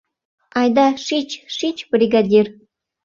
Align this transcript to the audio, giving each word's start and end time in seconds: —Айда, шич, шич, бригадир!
—Айда, 0.59 0.87
шич, 1.05 1.29
шич, 1.55 1.77
бригадир! 1.91 2.45